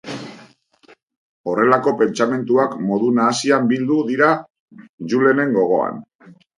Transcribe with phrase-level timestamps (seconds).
[1.51, 4.35] Horrelako pentsamenduak modu nahasian bildu dira
[5.15, 6.07] Julenen gogoan.